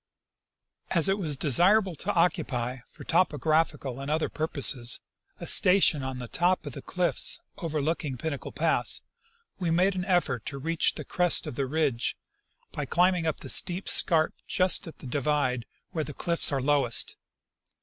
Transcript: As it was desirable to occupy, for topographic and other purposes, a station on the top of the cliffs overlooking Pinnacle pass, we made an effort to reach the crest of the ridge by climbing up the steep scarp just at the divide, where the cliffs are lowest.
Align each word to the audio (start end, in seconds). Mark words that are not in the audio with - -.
As 0.89 1.07
it 1.07 1.19
was 1.19 1.37
desirable 1.37 1.93
to 1.97 2.13
occupy, 2.15 2.77
for 2.87 3.03
topographic 3.03 3.85
and 3.85 4.09
other 4.09 4.29
purposes, 4.29 4.99
a 5.39 5.45
station 5.45 6.01
on 6.01 6.17
the 6.17 6.27
top 6.27 6.65
of 6.65 6.73
the 6.73 6.81
cliffs 6.81 7.39
overlooking 7.59 8.17
Pinnacle 8.17 8.51
pass, 8.51 9.01
we 9.59 9.69
made 9.69 9.93
an 9.93 10.05
effort 10.05 10.43
to 10.47 10.57
reach 10.57 10.95
the 10.95 11.05
crest 11.05 11.45
of 11.45 11.53
the 11.53 11.67
ridge 11.67 12.17
by 12.71 12.87
climbing 12.87 13.27
up 13.27 13.41
the 13.41 13.47
steep 13.49 13.87
scarp 13.87 14.33
just 14.47 14.87
at 14.87 14.97
the 14.97 15.05
divide, 15.05 15.67
where 15.91 16.03
the 16.03 16.15
cliffs 16.15 16.51
are 16.51 16.63
lowest. 16.63 17.15